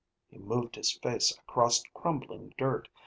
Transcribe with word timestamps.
He 0.25 0.39
moved 0.39 0.77
his 0.77 0.93
face 0.93 1.29
across 1.37 1.83
crumbling 1.93 2.55
dirt. 2.57 2.89